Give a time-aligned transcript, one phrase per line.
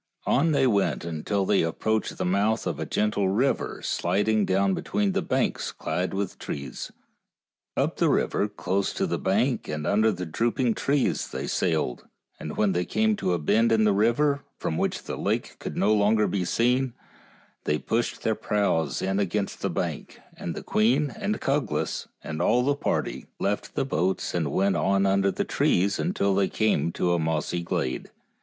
[0.25, 4.45] And on they went until they approached the mouth of a gentle river slid ing
[4.45, 6.91] down between banks clad with trees.
[7.77, 12.07] Up the river, close to the bank and under the droop ing trees, they sailed,
[12.39, 15.75] and when they came to a bend in the river, from which the lake could
[15.75, 16.95] be no longer seen,
[17.65, 22.63] they pushed their prows in against the bank, and the queen and Cuglas, and all
[22.63, 27.13] the party, left the boats and went on under the trees until they came to
[27.13, 28.09] a mossy glade.